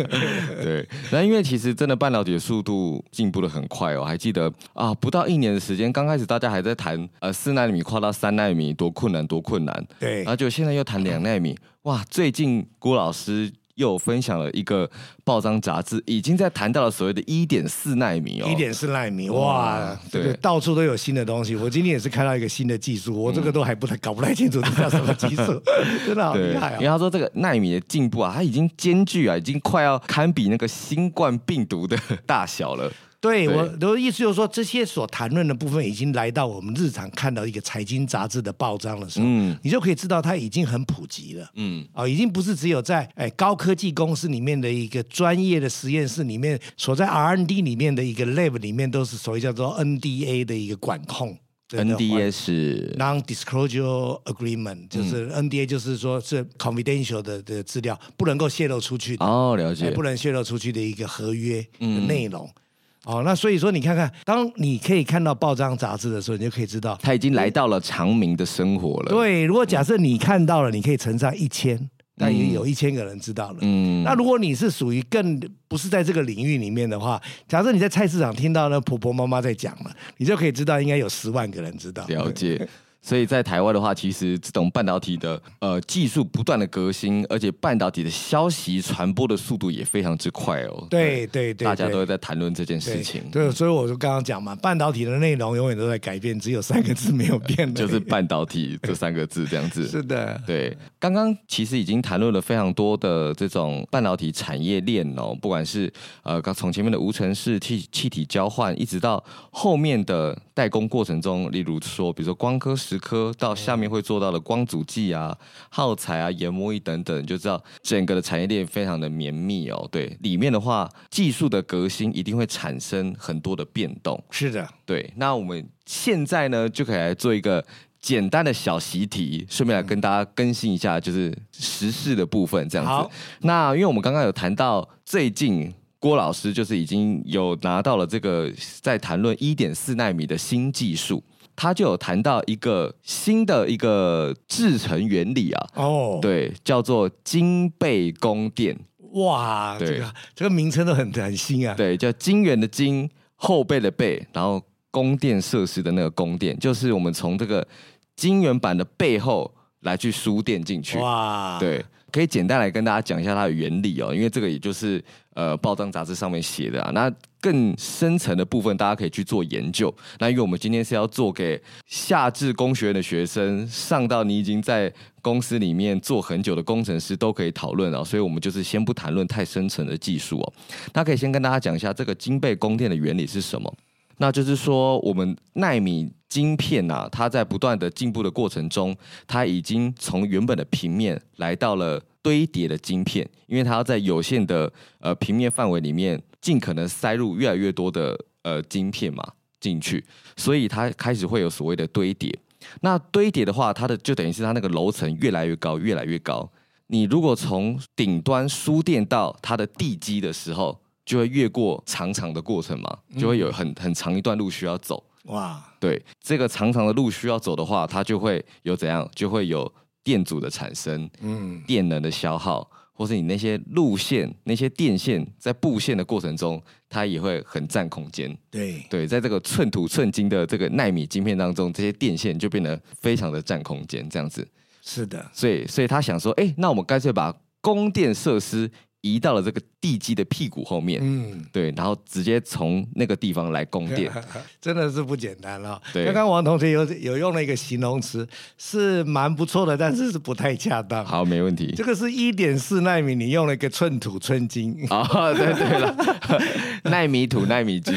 [0.64, 13.54] 对，那因为其实真的半导体的速度进步的很快哦，还记得啊，不到一年的时间，刚开始大家还在谈呃四纳米跨到三纳米多困难多困难，对，然后就现在又谈两纳米，哇，最近郭老师。
[13.76, 14.90] 又分享了一个
[15.24, 21.56] 报章杂志，已经在谈到了所谓的一点四纳米哦，一点四纳米哇，对，这个到处都有新的东西。
[21.56, 25.62] 我今天也是看到一个新的技术，我这个都还不太搞不太清楚这叫什么技术，
[26.06, 26.78] 真的好厉害啊！
[26.78, 32.92] 因为他说这个纳米的进步啊，它已经兼具啊，已经快要堪比那个新冠病毒的大小了。
[33.26, 51.38] 对，我的意思就是说，这些所谈论的部分已经来到我们日常看到一个财经杂志的报章的时候，嗯，你就可以知道它已经很普及了，嗯，啊、哦，已经不是只有在哎高科技公司里面的一个专业的实验室里面，所在 R&D 里面的一个 lab 里面都是所谓叫做 NDA 的一个管控。
[51.72, 52.96] NDA 是。
[53.00, 62.46] Non-Disclosure Agreement，就是 NDA 就是说是 confidential 的的资料不能够泄露出去的哦，了解，不能泄露出去的一个合约的内容。
[62.46, 62.62] 嗯
[63.06, 69.10] 哦，那所以说你看看，当你可以看到报章杂志的时候，你就可以知道他已经来到了长明的生活了。
[69.10, 73.58] 对，如果假设你看到了，你可以乘上一千，那也有一千个人知道了。
[73.62, 82.06] 嗯，那如果你是属于更不是在这个领域里面的话，假设你在菜市场听到那婆婆妈妈在讲了，你就可以知道应该有十万个人知道。
[82.08, 82.68] 了解。
[83.06, 90.88] 所以在台湾的话，其实这种半导体的呃技术不断的革新，而且半导体的消息传播的速度也非常之快哦。
[90.89, 93.22] 对对对，大家都会在谈论这件事情。
[93.32, 99.86] 对，所以我就刚刚讲嘛，半导体的内容永远都在改变，只有三个字没有变的， 就是半导体这三个字这样子。
[99.88, 100.76] 是的，对。
[100.98, 112.96] 刚刚其实已经谈论了非常多的这种半导体产业链哦，不管是呃刚从前面的无尘室气气体交换，一直到后面的代工过程中，例如说，比如说光刻石。
[113.06, 115.38] 刻到下面会做到的光阻剂啊、
[115.70, 119.88] 耗材啊、研磨液等等，就知道整个的产业链非常的绵密哦。
[119.91, 124.20] 对，里面的话，技术的革新一定会产生很多的变动。
[124.32, 125.13] 是的，对。
[125.18, 127.63] 那我们现在呢，就可以来做一个
[128.00, 132.91] 简单的小习题，顺便来跟大家更新一下，就是时事的部分这样子。
[132.91, 135.72] 好那因为我们刚刚有谈到，最近
[136.06, 138.48] 郭老师就是已经有拿到了这个
[138.80, 141.24] 在谈论一点四纳米的新技术。
[141.56, 146.22] 他就有谈到一个新的一个制成原理啊，哦，oh.
[146.22, 148.78] 对，叫做晶倍供电。
[149.13, 151.74] 哇，对这个这个名称都很很新啊。
[151.74, 157.68] 对，叫金元的金，后背的背，然后供电设施的那个供电，就是我们从这个
[158.15, 161.00] 金元板的背后来去输电进去。
[161.00, 161.84] 哇，对。
[162.15, 166.89] 可以简单来跟大家讲一下它的原理哦，因为这个也就是呃报章杂志上面写的啊。
[166.93, 169.93] 那更深层的部分，大家可以去做研究。
[170.19, 174.89] 那因为我们今天是要做给夏至工学院的学生，上到你已经在
[175.21, 178.01] 公司里面做很久的工程师都可以讨论哦。
[178.01, 180.54] 所以我们就是先不谈论太深层的技术哦。
[180.93, 183.75] 那可以先跟大家讲一下这个金贝供电的原理是什么？
[184.17, 188.95] 那就是说，我们纳米晶片啊，它在不断的进步的过程中，
[189.28, 199.23] 它已经从原本的平面来到了堆叠的晶片，因为它要在有限的呃平面范围里面，尽可能塞入越来越多的呃晶片嘛
[199.60, 200.04] 进去，
[200.38, 202.34] 所以它开始会有所谓的堆叠。
[202.82, 206.49] 那堆叠的话，它的就等于是它那个楼层越来越高，越来越高。
[206.88, 215.04] 你如果从顶端输电到它的地基的时候，就会越过长长的过程嘛，就会有很很长一段路需要走。
[215.26, 219.08] 哇，对，这个长长的路需要走的话，它就会有怎样？
[219.15, 219.72] 就会有
[220.04, 228.36] 电阻的产生，嗯，电能的消耗，或是你那些路线、那些电线在布线的过程中，它也会很占空间。
[228.52, 234.48] 对对，在这个寸土寸金的这个纳米晶片当中，这些电线就变得非常的占空间，这样子。
[234.84, 238.70] 是的，所以所以他想说，哎，那我们干脆把供电设施。
[239.06, 244.12] 移到了这个地基的屁股后面，嗯，对，然后直接从那个地方来供电，
[244.60, 245.80] 真的是不简单了。
[245.94, 251.06] 对，刚刚王同学有有用了一个形容词，是蛮不错的，但是是不太恰当。
[251.06, 251.72] 好，没问题。
[251.78, 254.76] 这个是一点四纳米，你用了一个寸土寸金。
[254.89, 255.96] 啊、 哦，对对了，
[256.89, 257.96] 纳米土纳米金，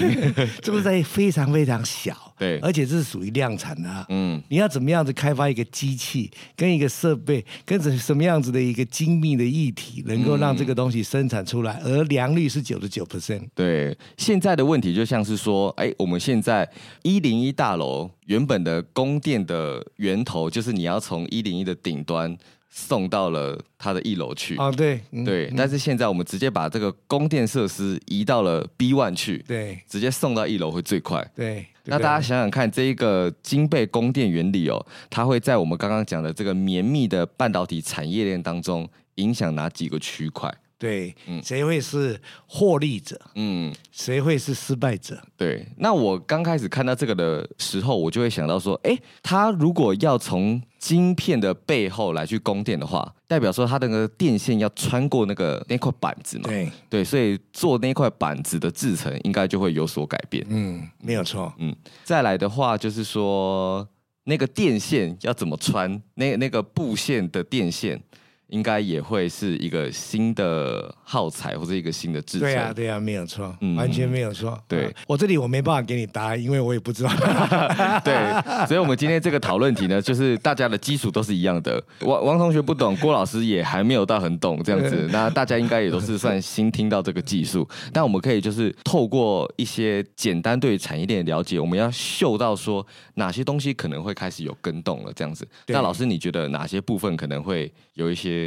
[0.62, 2.27] 是不是在非常非常小？
[2.38, 4.06] 对，而且这是属于量产的啊。
[4.08, 13.42] 嗯，你要怎么样子开发一个机器，跟一个设备，跟什什么样子的一个精密的液体，能够让这个东西生产出来，而良率是九十九 percent。
[13.54, 16.68] 对，现在的问题就像是说，哎，我们现在
[17.02, 22.36] 一零一大楼原本的供电的源头，就是你要从一零一的顶端。
[22.70, 31.26] 送到了它的一楼去啊，对、嗯、对，嗯、但是现在我们直接把这个供电设施移到了 B one 去，对，直接送到一楼会最快。
[31.34, 40.52] 对，对那大家想想看，这一个金贝供电原理哦，它会在我们刚刚讲的这个绵密的半导体产业链当中影响哪几个区块？
[40.78, 43.20] 对，嗯，谁会是获利者？
[43.34, 45.20] 嗯，谁会是失败者？
[45.36, 56.44] 对，那我刚开始看到这个的时候，我就会想到说，哎，他如果要从晶片的背后来去供电的话，代表说他的那个电线要穿过那个那块板子嘛？
[56.44, 60.46] 对，对，所以做那块板子的制程应该就会有所改变。
[60.48, 61.52] 嗯，没有错。
[61.58, 63.84] 嗯，再来的话就是说，
[64.24, 66.00] 那个电线要怎么穿？
[66.14, 68.00] 那那个布线的电线。
[68.48, 72.48] 应该也会是一个新的耗材或者一个新的制程。
[72.48, 74.58] 对呀、啊，对呀、啊，没有错，嗯、完全没有错。
[74.66, 77.10] 对、啊，我这里我没办法给你答案，因为我也不知道。
[78.02, 81.82] 对，所以，我们今天这个讨论题呢，就是大家的基础都是一样的。
[82.00, 85.06] 王王同学不懂，郭老师也还没有到很懂这样子。
[85.12, 95.46] 那大家应该也都是算新听到这个技术，但我们可以就是透过一些简单对产业链的了解，我们要嗅到说哪些东西可能会开始有跟动了这样子。
[95.66, 98.37] 那老师，你觉得哪些部分可能会有一些？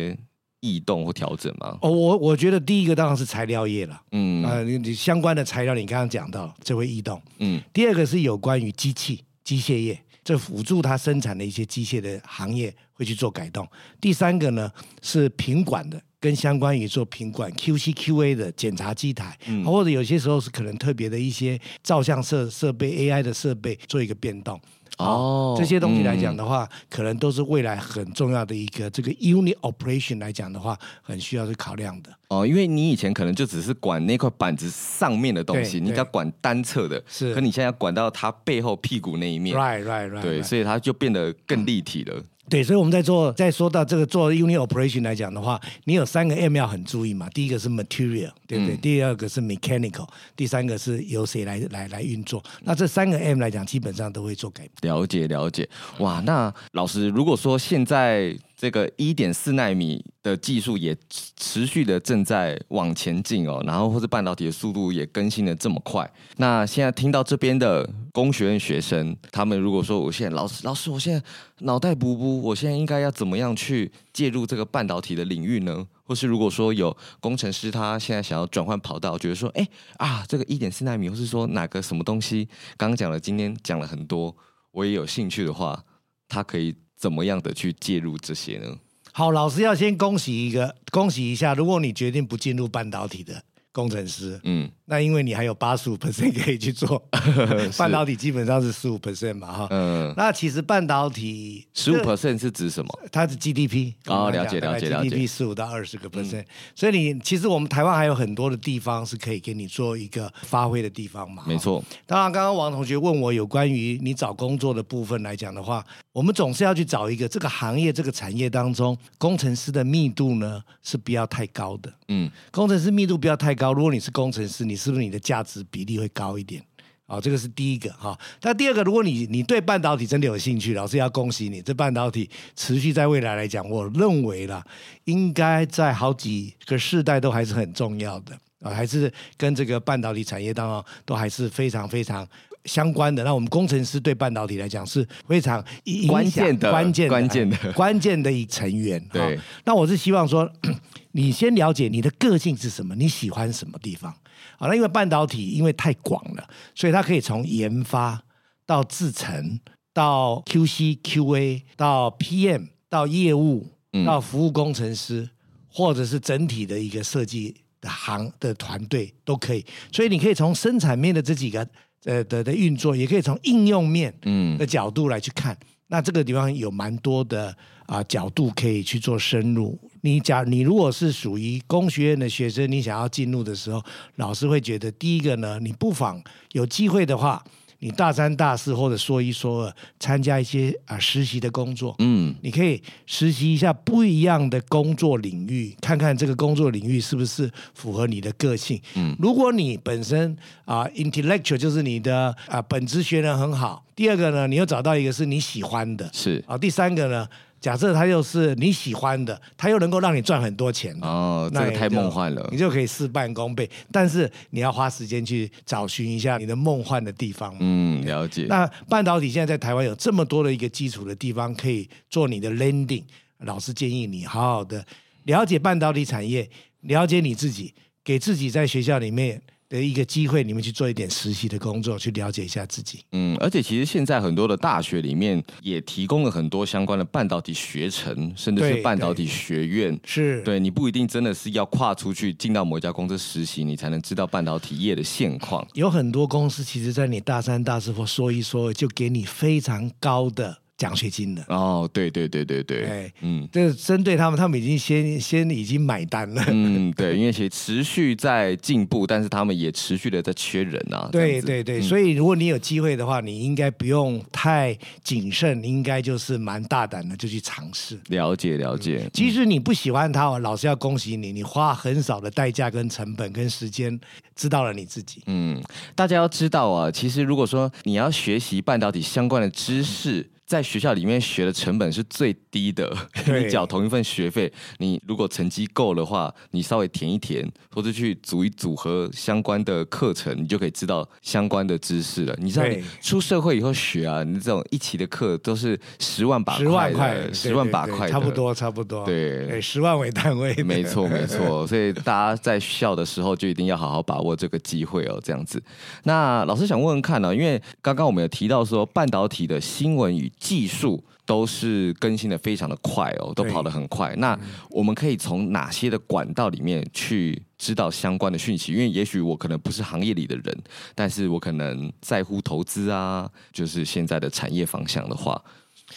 [0.61, 1.77] 异动或调整吗？
[1.81, 13.67] 哦，我我觉得第一个当然是材料业了，嗯，啊、呃，你你相关的材料，你刚刚讲到这会异动，嗯，第二个是有关于机器机械业，这辅助它生产的一些机械的行业会去做改动。
[13.99, 24.61] 第三个呢是品管的跟相关于做品管 QC QA 的检查机台，嗯、或者有些时候是可能特别的一些照相设设备 AI 的设备做一个变动。
[24.97, 32.11] 哦，这些东西来讲的话，嗯、可能都是未来很重要的一个这个 unit operation 来讲的话，很需要去考量的。
[32.27, 42.13] 哦，因为你以前可能就只是管那块板子上面的东西，你只要管单侧的，是，可你现在要管到它背后屁股那一面，right right right，对，所以它就变得更立体了。
[42.17, 47.29] 嗯对，所以我们在做，在说到这个做 unit operation 来讲的话，你有三个 M 要很注意嘛。
[47.29, 48.75] 第一个是 material，对不对？
[48.75, 52.43] 嗯、第二个是 mechanical，第三个是由谁来来来运作。
[52.63, 54.93] 那这三个 M 来讲，基本上都会做改变。
[54.93, 58.37] 了解了解，哇，那老师如果说现在。
[58.61, 60.95] 这个一点四纳米的技术也
[61.35, 66.07] 持续的正在往前进哦，然后或者半导体的速度也更新的这么快。
[66.37, 71.23] 那现在听到这边的工学院学生，他们如果说我现在老师老师，我现在
[71.61, 75.87] 脑袋补补，我现在应该要怎么样去介入这个半导体的领域呢？
[76.03, 82.47] 或是如果说有工程师他现在想要转换跑道，觉得说，哎啊，这个一点四纳米，或是说哪个什么东西，
[82.77, 84.37] 刚刚讲了，今天讲了很多，
[84.69, 85.83] 我也有兴趣的话，
[86.27, 86.75] 他可以。
[87.01, 88.77] 怎么样的去介入这些呢？
[89.11, 91.55] 好，老师要先恭喜一个，恭喜一下。
[91.55, 94.69] 如果你决定不进入半导体的工程师，嗯。
[94.85, 97.01] 那因为你还有八十五 percent 可以去做，
[97.77, 99.67] 半导体基本上是十五 percent 嘛，哈。
[99.69, 100.13] 嗯。
[100.17, 102.89] 那其实半导体十五 percent 是指什么？
[103.11, 103.93] 它是 GDP。
[104.07, 105.09] 哦，了解了解了解。
[105.09, 106.43] GDP 十五到二十个 percent，
[106.75, 111.43] 所以你其实我们台湾还有很多的地方是可以给你做一个发挥的地方嘛。
[111.47, 111.81] 没错。
[112.05, 121.93] 当然，刚刚王同学问我有关于你找工作的部分来讲的话，我们总是要去找一个这个行业这个产业当中工程师的密度呢是不要太高的。
[122.09, 122.29] 嗯。
[122.51, 124.81] 工程师密度不要太高，高如果你是工程师，你。
[124.81, 126.59] 是不是你的价值比例会高一点？
[127.05, 128.17] 啊、这个是第一个哈。
[128.41, 134.65] 那第二个，如果你你对半导体真的有兴趣，老师要恭喜你，这半导体持续在未来来讲，我认为啦，
[135.03, 142.27] 应该在好几个世代都还是很重要的啊，还是跟这个半导体产业当中都还是非常非常
[142.65, 143.23] 相关的。
[143.23, 145.63] 那我们工程师对半导体来讲是非常
[146.07, 149.03] 关键的、关键的、关键的、 关键的一成员。
[149.11, 150.51] 对，那我是希望说，
[151.13, 154.13] 你先了解你的个性是什么，你喜欢什么地方。
[154.57, 158.23] 好那，因为半导体因为太广了，所以它可以从研发
[158.65, 159.59] 到制程，
[159.91, 163.67] 到 QC、QA，到 PM，到业务，
[164.05, 165.29] 到服务工程师，嗯、
[165.67, 169.65] 或者是整体的一个设计的行的团队都可以。
[169.91, 171.67] 所以你可以从生产面的这几个
[172.05, 175.53] 呃的的运作，也可以从应用面嗯的角度来去看。
[175.53, 177.47] 嗯、那这个地方有蛮多的
[177.85, 179.77] 啊、呃、角度可以去做深入。
[180.01, 183.83] 你假你如果是属于工学院的学生，你想要进入的时候，
[184.15, 186.19] 老师会觉得第一个呢，你不妨
[186.53, 187.43] 有机会的话，
[187.83, 191.95] 你大三、大四或者说一说二，参加一些啊实习的工作。
[191.97, 198.79] 嗯，你可以实习一下不一样的工作领域，看看这个工作领域是不是符合你的个性。
[198.95, 207.27] 嗯，如果你本身啊 intellectual 就是你的啊本职学能很好，第二个呢，你又找到一个是你喜欢的，是啊，第三个呢。
[207.61, 213.69] 假设它又是你喜欢的，它又能够让你赚很多钱哦，那个太梦幻了，你就可以事半功倍。
[213.91, 217.55] 但是你要花时间去找寻一下你的梦幻的地方。
[217.59, 218.47] 嗯，了解。
[218.49, 223.03] 那半导体现在在台湾有这么多的一个基础的地方可以做你的 landing，
[223.41, 224.83] 老师建议你好好的
[225.25, 226.49] 了解半导体产业，
[226.81, 229.39] 了解你自己，给自己在学校里面。
[229.71, 232.99] 的一个机会，你们去做一点实习的工作，去了解一下自己。
[233.13, 239.97] 嗯，而且其实现在很多的大学里面也提供了很多相关的半导体学程，甚至是半导体学院。
[240.03, 245.65] 是，对，你不一定真的是要跨出去进到某一家公司实习，你才能知道半导体业的现况。
[245.73, 250.57] 有很多公司其实，在你大三、大四或说一说，就给你非常高的。
[250.81, 251.45] 奖学金的。
[251.47, 269.07] 哦，对对对对对，哎，嗯，这针对他们，他们已经先先已经买单了，嗯，对，因为其实持续在进步，但是他们也持续的在缺人啊，对对对，嗯、所以如果你有机会的话，你应该不用太谨慎，应该就是蛮大胆的就去尝试，了解了解。
[269.13, 273.99] 即使你不喜欢他，老师要恭喜你，你花很少的代价跟成本跟时间，
[274.35, 275.21] 知道了你自己。
[275.27, 275.61] 嗯，
[275.93, 280.21] 大家要知道啊，其实如果说你要学习半导体相关的知识。
[280.21, 282.93] 嗯在学校里面学的成本是最低的，
[283.25, 292.35] 你缴同一份学费，你如果成绩够的话，你稍微填一填，或者去组一组合相关的课程，你就可以知道相关的知识了。
[292.37, 301.65] 你知道，你出社会以后学啊，你这种一期的课都是十万把块，十万块，十万把块，差不多，差不多，对，十万为单位，没错，没错。
[301.65, 305.63] 所以大家在校的时候就一定要好好把握这个机会哦，这样子。
[306.03, 314.11] 那老师想问问看呢、啊，因为刚刚我们有提到说半导体的新闻与技术都是更新的非常的快哦，都跑得很快。
[314.17, 314.37] 那
[314.71, 318.73] 我们可以从哪些的管道里面去知道相关的讯息？
[318.73, 320.57] 因为也许我可能不是行业里的人，
[320.95, 325.39] 但是我可能在乎投资啊，就是现在的产业方向的话。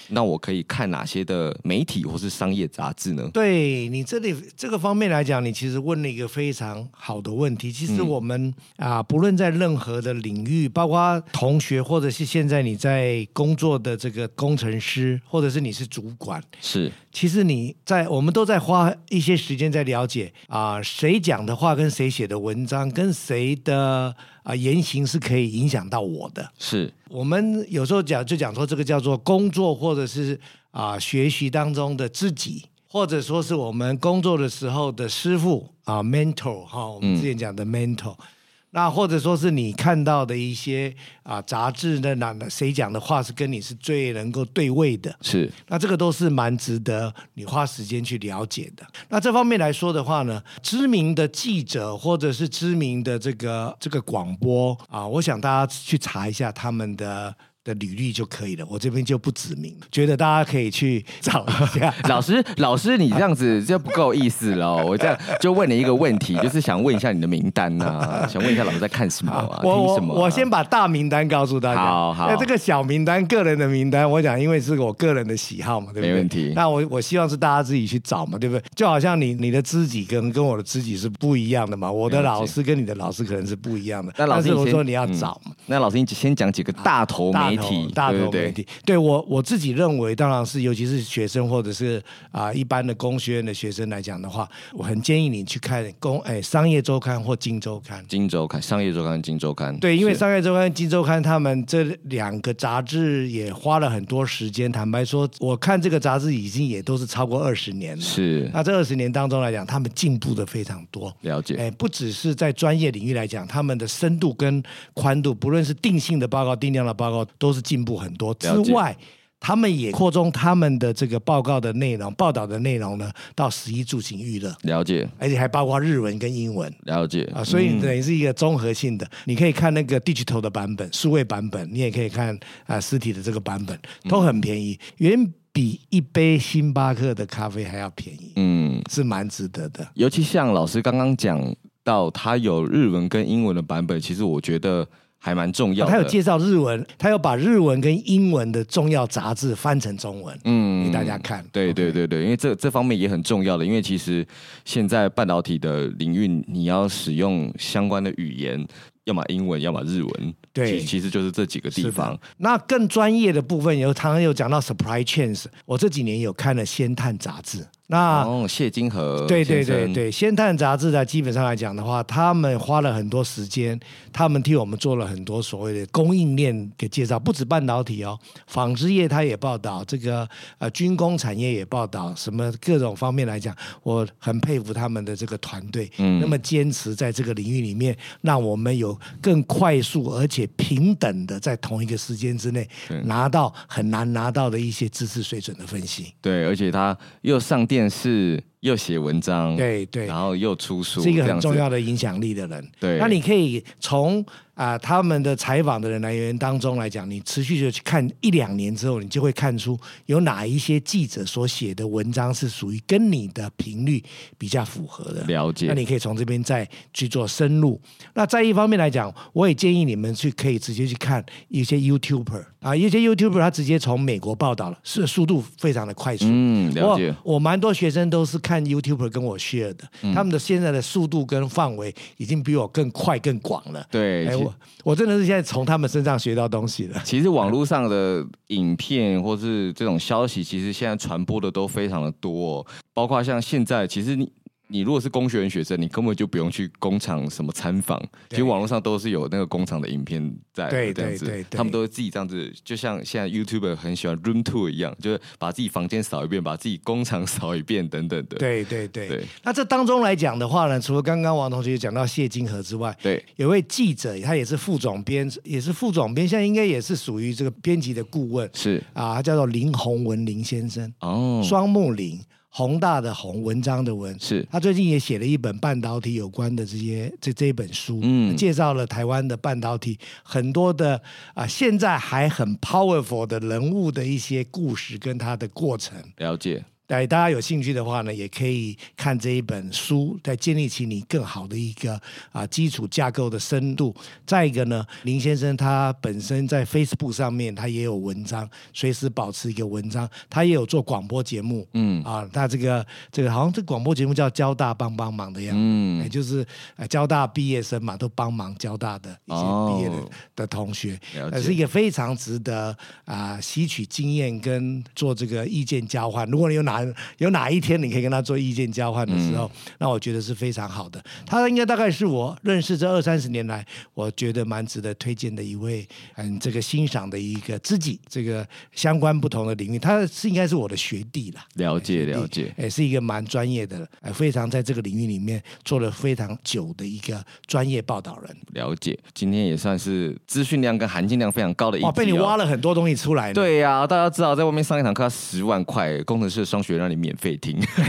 [0.09, 3.29] 那我可以看哪些的媒体或是商业杂志呢？
[3.33, 7.73] 对你这里这个方面来讲，你其实问了一个非常好的问题。
[7.73, 24.15] 其实我们、嗯、啊，不论在任何的领域，包括同学，或者是现在你在工作的这个工程师，或者是你是主管，是，其实你在我们都在花一些时间在了解啊，谁讲的话跟谁写的文章跟谁的。
[24.45, 26.49] 啊，言行是可以影响到我的。
[26.57, 30.39] 是我们有时候讲，就讲说这个叫做工作，或者是
[30.71, 38.13] 啊学习当中的自己，或者说是我们工作的时候的师傅啊，mentor 哈，我们之前讲的 mentor。
[38.13, 38.27] 嗯
[38.75, 48.85] 那或者说是你看到的一些啊杂志的哪谁讲的话是跟你是最能够对位的，是那这个都是蛮值得你花时间去了解的。
[49.09, 57.35] 那这方面来说的话呢，知名的记者或者是知名的这个这个广播啊，我想大家去查一下他们的。
[57.65, 61.93] 的履历就可以了，我这边就不指名了，觉得大家可以去找一下。
[62.09, 64.77] 老师，老师，你这样子就不够意思了。
[64.85, 69.61] 我这样就问你一个问题，就是想问一下你的名单呢、啊，想问一下老师在看什么啊？
[69.65, 70.21] 我听什么、啊？
[70.21, 71.81] 我先把大名单告诉大家。
[71.81, 72.29] 好好。
[72.29, 76.11] 那这个小名单，个人的名单，我讲，因为是我个人的喜好嘛，对不对？
[76.11, 76.53] 没问题。
[76.55, 78.63] 那我我希望是大家自己去找嘛，对不对？
[78.77, 84.13] 就好像你你的知己跟跟我的知己是不一样的嘛，我的老师跟你的老师可能是不一样的。
[84.19, 85.55] 那老师我说你要找嘛、嗯。
[85.67, 88.31] 那老师你先讲几个大头媒体，大头。
[88.33, 98.05] 媒体对，我我自己认为，当然是尤其是学生或者是啊、呃、一般的工学院的学生来讲的话，我很建议你去看工哎商业周刊或金周刊。
[98.09, 99.79] 金周刊、商业周刊、金周刊。
[99.79, 104.71] 对，因为商业周刊、金周刊他们这两个杂志也花了很多时间。
[104.73, 108.03] 坦白说，我看这个杂志已经也都是超过二十年了。
[108.03, 108.51] 是。
[108.53, 111.15] 那这二十年当中来讲，他们进步的非常多。
[111.23, 111.57] 了解。
[111.57, 118.33] 哎，不只是在专业领域来讲，他们的深度跟宽度，不论是定性的报告、定量的报告，都是进步很多。
[118.33, 118.97] 之外，
[119.39, 124.57] 他们也扩充他们的这个报告的内容、报道的内容呢，到十一住行娱乐。
[124.63, 126.73] 了解，而且还包括日文跟英文。
[126.85, 129.05] 了解啊，所以等于是一个综合性的。
[129.05, 132.35] 嗯、你可以看那个 digital 的版本、数位版本，你也可以看
[132.65, 133.79] 啊实体的这个版本，
[134.09, 138.33] 都很便宜，远比一杯星巴克的咖啡还要便宜。
[138.37, 139.87] 嗯，是蛮值得的。
[139.93, 144.89] 尤其像老师刚刚讲到，他有日文跟英文的版本，其实我觉得。
[145.25, 151.43] 还蛮重要的，他有介绍日文，他有把日文跟英文的重要杂志翻成中文，嗯，给大家看。
[151.51, 154.27] 对对对对，因为这这方面也很重要的，因为其实
[154.67, 158.63] 现在半导体的领域，你要使用相关的语言，
[159.05, 162.15] 要么英文，要么日文，对，其实就是这几个地方。
[162.37, 167.67] 那更专业的部分有，常常有讲到 supply chains，我这几年有看了《先探》杂志。
[167.89, 173.79] 那哦，谢金河，对对对对，先探杂志在，基本上来讲的话，他们花了很多时间，
[174.11, 180.27] 他们替我们做了很多所谓的供应链的介绍，不止半导体哦，纺织业他也报道，这个
[180.57, 192.67] 呃军工产业也报道，什么各种方面来讲，我很佩服他们的这个团队，嗯，那么坚持在这个领域里面，让我们有更快速而且平等的在同一个时间之内
[193.05, 202.71] 拿到很难拿到的一些知识水准的分析，对，而且他又上电视又写文章，对对，然后又出书，是一个很重要的影响力的人。
[202.81, 204.25] 对，那你可以从。
[204.55, 214.01] 啊、呃，他们的采访的人来源当中来讲，你持续的去看一两年之后，你就会看出有哪一些记者所写的文章是属于跟你的频率
[214.39, 215.25] 比较符合的。
[215.25, 215.67] 了解。
[215.67, 217.81] 那你可以从这边再去做深入。
[218.15, 226.27] 那在一方面来讲，我也建议你们去可以直接去看一些 YouTuber 啊，一些 YouTuber 他直接从美国报道了，是速度非常的快速。
[226.29, 227.13] 嗯，了解。
[227.25, 233.87] 我蛮多学生都是看 YouTuber 跟我 share 的，嗯、他们的现在的速度跟范围已经比我更快更广了。
[233.91, 234.27] 对。
[234.27, 234.35] 哎
[234.83, 237.01] 我真的是现在从他们身上学到东西了。
[237.05, 244.31] 其实网络上的影片或是这种消息，其实现在传播的都非常的多哦，包括像现在，其实你。
[244.75, 247.97] 你如果是工学院学生，你根本就不用去工厂什么参访，
[248.29, 250.21] 其实网络上都是有那个工厂的影片
[250.53, 258.37] 在，对这样子，他们都是自己这样子，就像现在 YouTuber 很喜欢 room tour 一样，就是把自己房间扫一遍，把自己工厂 扫一遍等等的。
[258.37, 259.25] 对对对，对。
[259.45, 272.21] 那这当中来讲的话呢，除了刚刚王同学讲到谢金河之外，对，有位记者，他也是副总编，也是副总编，现在应该也是属于这个编辑的顾问，是啊，他叫做林宏文林先生，哦，双木林。
[272.57, 274.47] 宏大的宏，文章的文，是。
[274.49, 280.95] 他最近也写了一本半导体有关的这些这这一本书，嗯，介绍了台湾的半导体很多的
[281.35, 286.65] 啊、呃，现在还很 powerful 的人物的一些故事跟他的过程，了解。
[286.87, 291.99] 对，大家有兴趣的话呢，也可以看这一本书，在建立起你更好的一个
[292.31, 293.95] 啊基础架构的深度。
[294.27, 300.09] 再一个呢，林先生他本身在 Facebook 上面他也有文章，随时保持一个文章。
[300.29, 306.47] 他也有做广播节目，嗯啊，他这个这个好像这广播节目叫交大帮帮忙的样子，嗯，也就是
[306.91, 312.77] 交大毕业生嘛，都帮忙交大的一些毕业的、哦、的同学，呃，是一个非常值得
[313.07, 316.29] 啊吸取经验跟做这个意见交换。
[316.29, 316.74] 如果你有哪
[317.19, 321.03] 有哪一天你可以跟他做意见交换的时候，嗯、那我觉得是非常好的。
[321.27, 323.65] 他应该大概是我认识这二三十年来，
[323.95, 328.01] 我觉得蛮值得推荐的一位，嗯，这个欣赏的一个知己。
[328.09, 331.45] 这个相关不同的领域，他是应该是我的学弟啦。
[331.55, 338.37] 了解了解，哎，是一个蛮专业的，非常在这个领域里面做了非常久的一个专业报道人。
[338.53, 341.89] 了解，今天也算是资讯量跟含金量非常高的一集、哦。
[341.89, 343.33] 哇，被你挖了很多东西出来。
[343.33, 347.61] 对呀、啊，大家知道在外面上一堂课要十万块，工程师的双学让你免费听，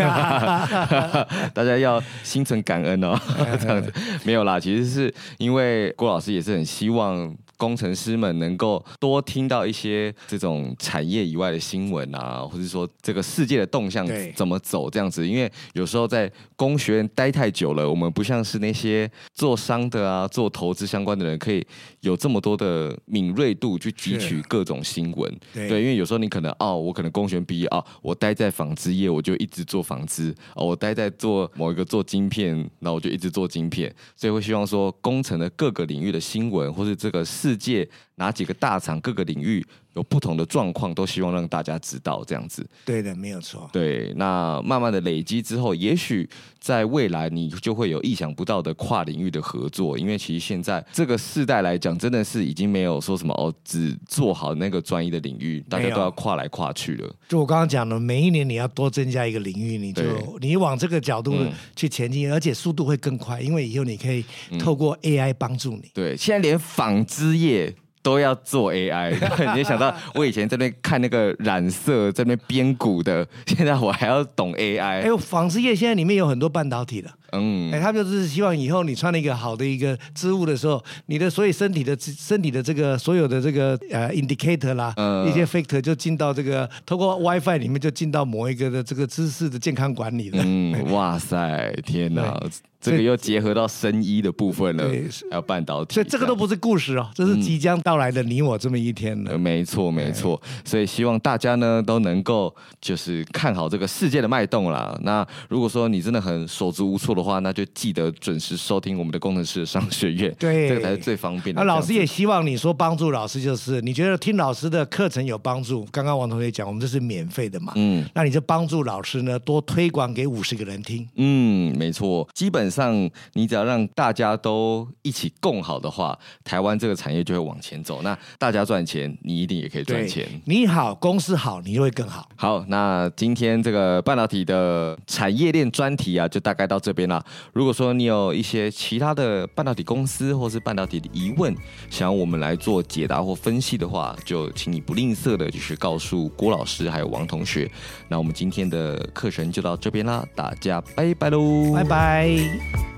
[1.55, 3.17] 大家要心存感恩哦。
[3.59, 3.91] 这样子
[4.23, 7.35] 没有啦，其实是因为郭老师也是很希望。
[7.57, 21.65] 工程师们能够多听到一些这种产业以外的新闻啊，或者说这个世界的动向怎么走这样子，因为有时候在工学院待太久了，我们不像是那些做商的啊、做投资相关的人，可以
[22.01, 25.39] 有这么多的敏锐度去汲取各种新闻。
[25.53, 37.23] 对，因为有时候你可能哦，我可能工学院毕业哦，我待在纺织业，我就一直做纺织哦，我待在做某一个做晶片，那我就一直做晶片，所以会希望说工程的各个领域的新闻，或是这个。
[37.45, 39.63] 世界哪几个大厂，各个领域
[39.95, 42.65] 有不同的状况，都希望让大家知道这样子。
[42.85, 43.69] 对的，没有错。
[43.73, 46.29] 对，那慢慢的累积之后，也许
[46.59, 49.97] 在未来你就会有意想不到的跨领域的合作。
[49.97, 57.15] 因为其实现在这个世代来讲，真的是已经没有说什么哦，只做好那个专一的领域，大家都要跨来跨去了。
[57.29, 60.03] 就我刚刚讲的，每一年你要多增加一个领域，你就
[60.41, 61.33] 你往这个角度
[61.75, 64.25] 去前进，嗯，而且速度会更快，因为以后你可以
[64.59, 65.87] 透过 AI 帮助你。
[65.87, 67.73] 嗯、对，现在连纺织业。
[68.05, 69.11] 都要做 AI，
[69.57, 74.79] 你想到我以前在那边看那个染色，在那边编鼓的，现在我还要懂 AI。
[74.79, 90.43] 哎呦，纺织业现在里面有很多半导体的，嗯，哎，他们就是希望以后你穿了一个好的一个织物的时候，你的所以身体的身体的这个所有的这个呃 indicator 啦，嗯、一些 factor 就进到这个透过 WiFi 里面就进到某一个的这个知识的健康管理了。
[90.45, 92.39] 嗯，哇塞，天哪！
[92.91, 94.83] 这个又结合到生医的部分了，
[95.29, 99.31] 还有半导体，所以这个都不是故事哦，这是即将到来的你我这么一天了。
[99.33, 100.41] 嗯、没错，没错。
[100.63, 104.97] 所以希望大家呢都能够就是看好这个世界的脉动啦。
[105.03, 111.61] 那如果说你真的很手足无措的话，那就记得准时收听我们的工程师的商学院，对，这个才是最方便的。
[111.61, 115.85] 那老师也希望你说帮助老师，就是你觉得听老师的课程有帮助。
[115.91, 121.07] 刚刚王同学讲，我们这是免费的嘛，嗯，那你就帮助老师呢多推广给五十个人听。
[121.15, 123.09] 嗯，没错，基本上。
[123.33, 128.01] 你只要让大家都一起共好的话，台湾这个产业就会往前走。
[128.01, 130.27] 那大家赚钱，你一定也可以赚钱。
[130.45, 132.27] 你好，公司好，你就会更好。
[132.35, 137.23] 好，那今天这个半导体的产业链专题啊，就大概到这边了。
[137.53, 141.55] 如果说你有一些其他的半导体公司或是半导体的疑问，
[141.89, 147.69] 想要我们来做解答或分析的话，就请你不吝啬的，就是告诉郭老师还有王同学。
[148.07, 152.54] 那我们今天的课程就到这边啦，大家拜拜喽，拜拜。
[152.55, 152.94] ini